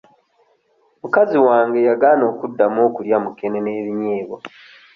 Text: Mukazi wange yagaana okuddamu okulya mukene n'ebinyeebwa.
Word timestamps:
Mukazi 1.01 1.37
wange 1.47 1.79
yagaana 1.87 2.23
okuddamu 2.31 2.79
okulya 2.87 3.17
mukene 3.25 3.59
n'ebinyeebwa. 3.61 4.37